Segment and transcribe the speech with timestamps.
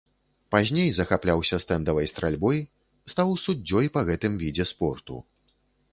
[0.53, 2.57] Пазней захапляўся стэндавай стральбой,
[3.15, 5.25] стаў суддзёй па гэтым відзе спорту.